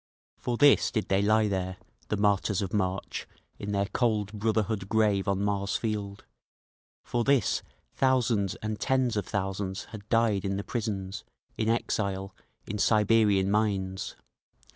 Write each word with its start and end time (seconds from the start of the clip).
For 0.39 0.57
this 0.57 0.89
did 0.89 1.09
they 1.09 1.21
lie 1.21 1.47
there, 1.47 1.77
the 2.07 2.17
martyrs 2.17 2.63
of 2.63 2.73
March, 2.73 3.27
in 3.59 3.71
their 3.71 3.85
cold 3.85 4.33
Brotherhood 4.33 4.89
Grave 4.89 5.27
on 5.27 5.43
Mars 5.43 5.75
Field; 5.75 6.25
for 7.03 7.23
this 7.23 7.61
thousands 7.93 8.55
and 8.63 8.79
tens 8.79 9.15
of 9.15 9.27
thousands 9.27 9.83
had 9.91 10.09
died 10.09 10.43
in 10.43 10.57
the 10.57 10.63
prisons, 10.63 11.23
in 11.55 11.69
exile, 11.69 12.33
in 12.65 12.79
Siberian 12.79 13.51
mines. 13.51 14.15